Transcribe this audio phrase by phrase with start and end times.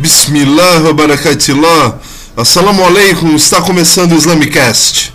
[0.00, 2.00] Bismillah wa barakatillah.
[2.36, 5.12] Assalamu alaikum, está começando o Islamicast.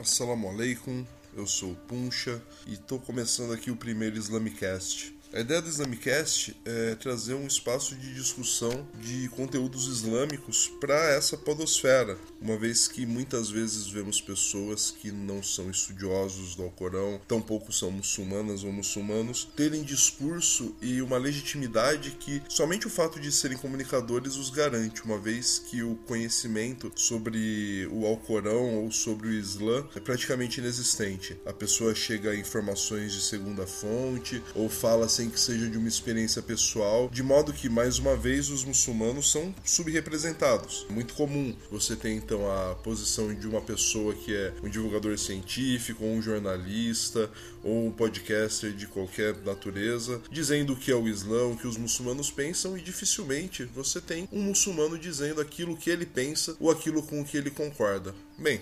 [0.00, 1.06] Assalamu alaikum,
[1.36, 5.14] eu sou o Puncha e estou começando aqui o primeiro Islamicast.
[5.34, 11.38] A ideia do Islamicast é trazer um espaço de discussão de conteúdos islâmicos para essa
[11.38, 17.72] podosfera, uma vez que muitas vezes vemos pessoas que não são estudiosos do Alcorão, tampouco
[17.72, 23.56] são muçulmanas ou muçulmanos, terem discurso e uma legitimidade que somente o fato de serem
[23.56, 29.88] comunicadores os garante, uma vez que o conhecimento sobre o Alcorão ou sobre o Islã
[29.96, 31.40] é praticamente inexistente.
[31.46, 35.88] A pessoa chega a informações de segunda fonte ou fala sem que seja de uma
[35.88, 40.86] experiência pessoal, de modo que, mais uma vez, os muçulmanos são subrepresentados.
[40.90, 46.04] Muito comum você ter então a posição de uma pessoa que é um divulgador científico,
[46.04, 47.30] ou um jornalista,
[47.62, 51.76] ou um podcaster de qualquer natureza, dizendo o que é o Islã, o que os
[51.76, 57.02] muçulmanos pensam, e dificilmente você tem um muçulmano dizendo aquilo que ele pensa ou aquilo
[57.02, 58.14] com o que ele concorda.
[58.38, 58.60] Bem,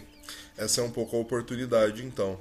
[0.56, 2.38] essa é um pouco a oportunidade então.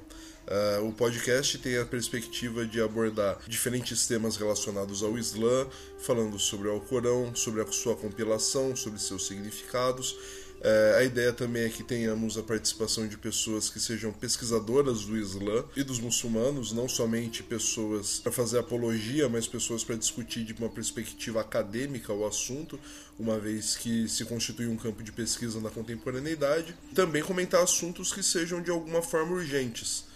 [0.49, 5.67] Uh, o podcast tem a perspectiva de abordar diferentes temas relacionados ao Islã,
[5.99, 10.13] falando sobre o Alcorão, sobre a sua compilação, sobre seus significados.
[10.59, 15.15] Uh, a ideia também é que tenhamos a participação de pessoas que sejam pesquisadoras do
[15.15, 20.53] Islã e dos muçulmanos, não somente pessoas para fazer apologia, mas pessoas para discutir de
[20.53, 22.79] uma perspectiva acadêmica o assunto,
[23.19, 26.75] uma vez que se constitui um campo de pesquisa na contemporaneidade.
[26.95, 30.08] Também comentar assuntos que sejam de alguma forma urgentes.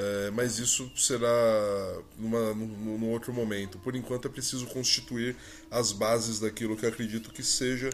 [0.00, 1.28] É, mas isso será
[2.16, 3.80] numa, num, num outro momento.
[3.80, 5.34] Por enquanto é preciso constituir
[5.68, 7.90] as bases daquilo que acredito que seja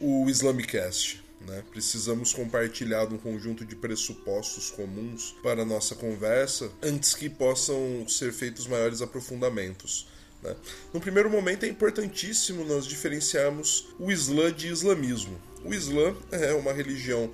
[0.00, 1.22] o Islamicast.
[1.46, 1.62] Né?
[1.70, 8.32] Precisamos compartilhar um conjunto de pressupostos comuns para a nossa conversa antes que possam ser
[8.32, 10.08] feitos maiores aprofundamentos.
[10.42, 10.56] Né?
[10.94, 15.38] No primeiro momento é importantíssimo nós diferenciarmos o Islã de islamismo.
[15.62, 17.30] O Islã é uma religião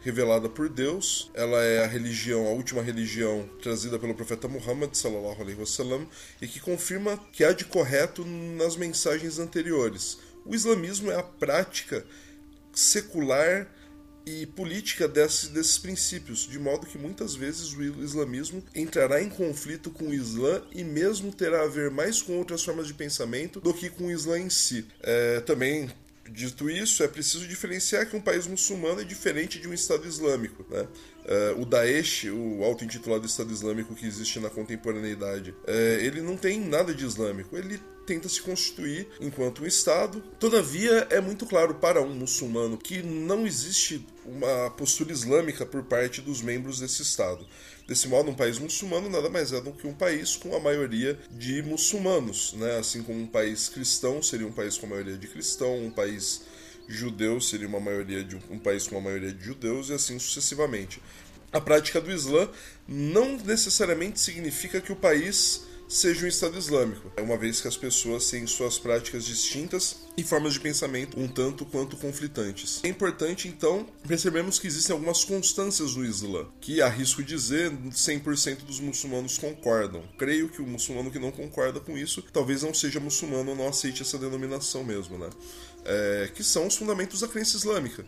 [0.00, 1.30] revelada por Deus.
[1.34, 6.08] Ela é a religião, a última religião trazida pelo profeta Muhammad sallallahu alaihi wasallam
[6.40, 10.18] e que confirma que há de correto nas mensagens anteriores.
[10.44, 12.04] O islamismo é a prática
[12.72, 13.68] secular
[14.24, 19.90] e política desses, desses princípios, de modo que muitas vezes o islamismo entrará em conflito
[19.90, 23.72] com o Islã e mesmo terá a ver mais com outras formas de pensamento do
[23.72, 24.86] que com o Islã em si.
[25.00, 25.90] É, também
[26.30, 30.64] Dito isso, é preciso diferenciar que um país muçulmano é diferente de um Estado Islâmico.
[30.68, 30.82] Né?
[30.82, 36.60] Uh, o Daesh, o auto-intitulado Estado Islâmico que existe na contemporaneidade, uh, ele não tem
[36.60, 37.56] nada de islâmico.
[37.56, 40.22] Ele tenta se constituir enquanto um Estado.
[40.40, 46.22] Todavia, é muito claro para um muçulmano que não existe uma postura islâmica por parte
[46.22, 47.46] dos membros desse Estado.
[47.86, 51.18] Desse modo, um país muçulmano nada mais é do que um país com a maioria
[51.30, 52.78] de muçulmanos, né?
[52.78, 56.42] assim como um país cristão seria um país com a maioria de cristão, um país
[56.88, 61.02] judeu seria uma maioria de um país com uma maioria de judeus e assim sucessivamente.
[61.52, 62.48] A prática do Islã
[62.86, 68.28] não necessariamente significa que o país seja um Estado Islâmico, uma vez que as pessoas
[68.28, 72.80] têm suas práticas distintas e formas de pensamento um tanto quanto conflitantes.
[72.84, 78.80] É importante, então, percebermos que existem algumas constâncias no Islã, que arrisco dizer 100% dos
[78.80, 80.02] muçulmanos concordam.
[80.18, 83.68] Creio que o muçulmano que não concorda com isso talvez não seja muçulmano ou não
[83.68, 85.30] aceite essa denominação mesmo, né?
[85.84, 88.04] É, que são os fundamentos da crença islâmica.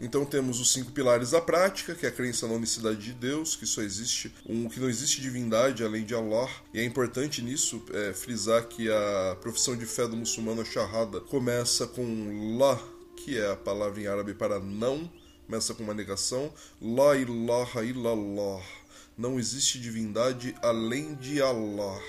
[0.00, 3.56] Então temos os cinco pilares da prática, que é a crença na unicidade de Deus,
[3.56, 6.48] que só existe um que não existe divindade além de Allah.
[6.72, 11.20] E é importante nisso é, frisar que a profissão de fé do muçulmano a Shahada
[11.20, 12.78] começa com La,
[13.16, 15.10] que é a palavra em árabe para não,
[15.46, 18.62] começa com uma negação, La ilaha illallah.
[19.16, 22.00] Não existe divindade além de Allah.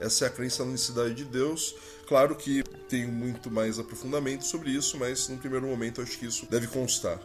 [0.00, 1.74] Essa é a crença na unicidade de Deus.
[2.08, 6.46] Claro que tem muito mais aprofundamento sobre isso, mas no primeiro momento acho que isso
[6.46, 7.20] deve constar.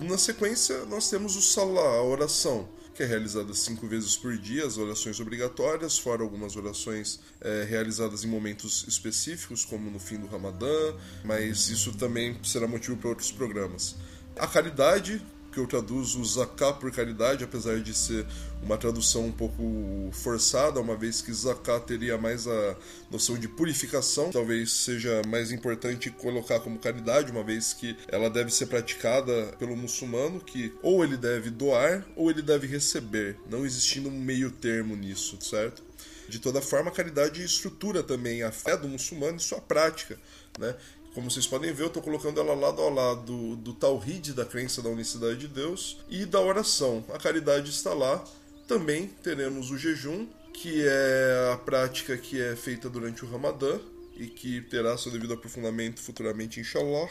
[0.00, 4.66] Na sequência, nós temos o Salah, a oração, que é realizada cinco vezes por dia,
[4.66, 10.26] as orações obrigatórias, fora algumas orações é, realizadas em momentos específicos, como no fim do
[10.26, 10.94] Ramadã,
[11.24, 13.96] mas isso também será motivo para outros programas.
[14.36, 18.26] A caridade, que eu traduzo zakat por caridade, apesar de ser
[18.62, 22.76] uma tradução um pouco forçada, uma vez que zakat teria mais a
[23.10, 28.50] noção de purificação, talvez seja mais importante colocar como caridade, uma vez que ela deve
[28.50, 34.08] ser praticada pelo muçulmano, que ou ele deve doar ou ele deve receber, não existindo
[34.08, 35.82] um meio termo nisso, certo?
[36.28, 40.18] De toda forma, a caridade estrutura também a fé do muçulmano e sua prática,
[40.58, 40.74] né?
[41.14, 44.80] Como vocês podem ver, eu estou colocando ela lado a lado do Tawhid, da crença
[44.80, 47.04] da unicidade de Deus, e da oração.
[47.12, 48.24] A caridade está lá.
[48.66, 53.78] Também teremos o jejum que é a prática que é feita durante o Ramadã
[54.16, 57.10] e que terá seu devido aprofundamento futuramente, inshallah,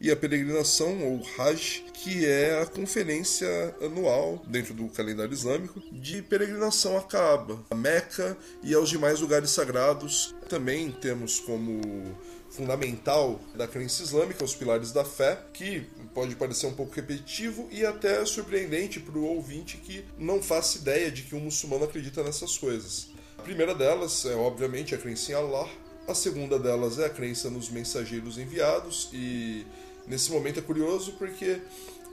[0.00, 6.22] e a peregrinação, ou Hajj, que é a conferência anual, dentro do calendário islâmico, de
[6.22, 10.34] peregrinação a Kaaba, a Meca e aos demais lugares sagrados.
[10.48, 12.16] Também temos como
[12.50, 17.86] fundamental da crença islâmica, os pilares da fé, que pode parecer um pouco repetitivo e
[17.86, 22.58] até surpreendente para o ouvinte que não faça ideia de que um muçulmano acredita nessas
[22.58, 23.08] coisas.
[23.38, 25.68] A primeira delas é, obviamente, a crença em Allah.
[26.06, 29.64] A segunda delas é a crença nos mensageiros enviados e
[30.06, 31.60] nesse momento é curioso porque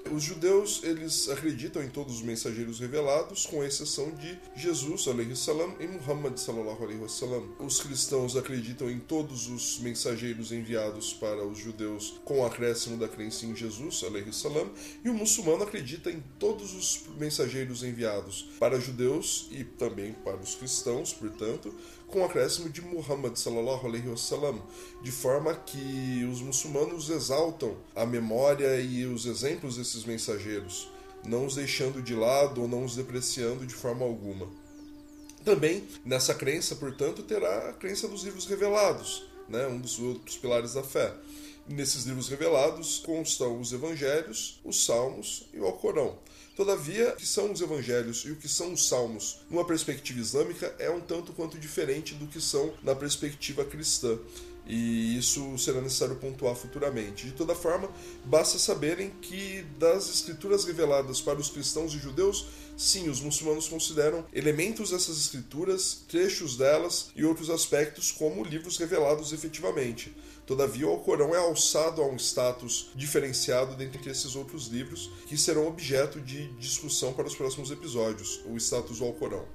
[0.07, 5.04] os judeus, eles acreditam em todos os mensageiros revelados, com exceção de Jesus,
[5.36, 6.38] salam, e Muhammad,
[7.00, 7.50] wasallam.
[7.59, 13.07] Os cristãos acreditam em todos os mensageiros enviados para os judeus, com o acréscimo da
[13.07, 14.71] crença em Jesus, salam,
[15.04, 20.56] e o muçulmano acredita em todos os mensageiros enviados para judeus e também para os
[20.56, 21.74] cristãos, portanto,
[22.07, 24.62] com o acréscimo de Muhammad sallallahu alaihi wasallam,
[25.01, 30.89] de forma que os muçulmanos exaltam a memória e os exemplos desses mensageiros,
[31.25, 34.48] não os deixando de lado ou não os depreciando de forma alguma.
[35.44, 40.74] Também nessa crença, portanto, terá a crença dos livros revelados, né, um dos outros pilares
[40.74, 41.13] da fé.
[41.68, 46.18] Nesses livros revelados constam os evangelhos, os salmos e o Alcorão.
[46.57, 50.75] Todavia, o que são os evangelhos e o que são os salmos, numa perspectiva islâmica,
[50.80, 54.18] é um tanto quanto diferente do que são na perspectiva cristã
[54.67, 57.25] e isso será necessário pontuar futuramente.
[57.25, 57.89] De toda forma,
[58.25, 64.25] basta saberem que das escrituras reveladas para os cristãos e judeus, sim, os muçulmanos consideram
[64.33, 70.13] elementos dessas escrituras, trechos delas e outros aspectos como livros revelados efetivamente.
[70.45, 75.67] Todavia, o Alcorão é alçado a um status diferenciado dentre esses outros livros que serão
[75.67, 79.45] objeto de discussão para os próximos episódios, o status do Alcorão.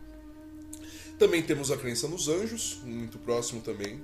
[1.19, 4.01] Também temos a crença nos anjos, muito próximo também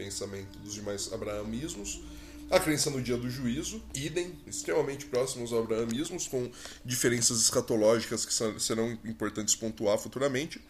[0.00, 2.00] pensamento dos demais abrahamismos.
[2.50, 6.50] A crença no dia do juízo, idem, extremamente próximos aos abrahamismos, com
[6.84, 10.60] diferenças escatológicas que serão importantes pontuar futuramente.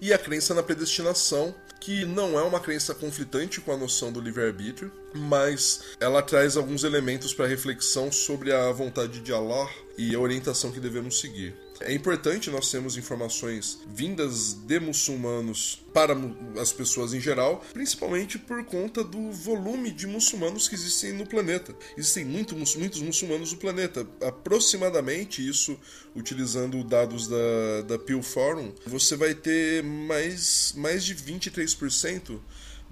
[0.00, 4.20] E a crença na predestinação, que não é uma crença conflitante com a noção do
[4.20, 9.68] livre-arbítrio, mas ela traz alguns elementos para reflexão sobre a vontade de Allah
[9.98, 11.65] e a orientação que devemos seguir.
[11.80, 16.16] É importante nós termos informações vindas de muçulmanos para
[16.60, 21.74] as pessoas em geral, principalmente por conta do volume de muçulmanos que existem no planeta.
[21.96, 24.06] Existem muito, muitos muçulmanos no planeta.
[24.20, 25.78] Aproximadamente, isso
[26.14, 32.38] utilizando dados da, da Pew Forum, você vai ter mais, mais de 23%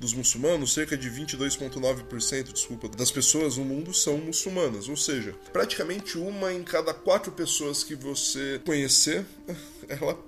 [0.04, 4.86] dos muçulmanos, cerca de 22,9%, desculpa, das pessoas no mundo são muçulmanas.
[4.86, 9.24] Ou seja, praticamente uma em cada quatro pessoas que você conhecer,
[9.88, 10.18] ela,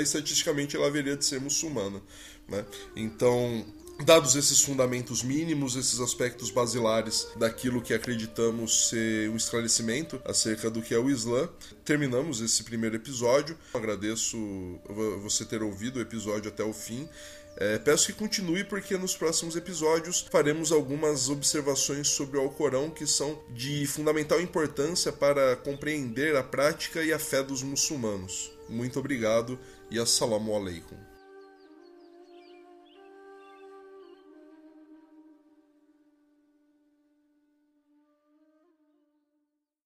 [0.00, 2.00] estatisticamente, ela haveria de ser muçulmana.
[2.48, 2.64] Né?
[2.94, 3.66] Então,
[4.02, 10.82] Dados esses fundamentos mínimos, esses aspectos basilares daquilo que acreditamos ser um esclarecimento acerca do
[10.82, 11.48] que é o Islã,
[11.84, 13.56] terminamos esse primeiro episódio.
[13.72, 14.36] Agradeço
[15.22, 17.08] você ter ouvido o episódio até o fim.
[17.56, 23.06] É, peço que continue porque nos próximos episódios faremos algumas observações sobre o Alcorão que
[23.06, 28.52] são de fundamental importância para compreender a prática e a fé dos muçulmanos.
[28.68, 29.58] Muito obrigado
[29.90, 31.13] e assalamu alaikum.